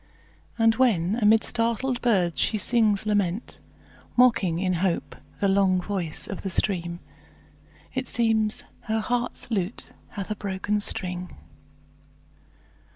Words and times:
And 0.57 0.73
when 0.77 1.17
amid 1.21 1.43
startled 1.43 2.01
birds 2.01 2.39
she 2.39 2.57
sings 2.57 3.05
lament, 3.05 3.59
Mocking 4.17 4.57
in 4.57 4.73
hope 4.81 5.15
the 5.39 5.47
long 5.47 5.79
voice 5.79 6.25
of 6.25 6.41
the 6.41 6.49
stream, 6.49 6.99
It 7.93 8.07
seems 8.07 8.63
her 8.85 8.99
heart's 8.99 9.51
lute 9.51 9.91
hath 10.13 10.31
a 10.31 10.35
broken 10.35 10.79
string. 10.79 11.35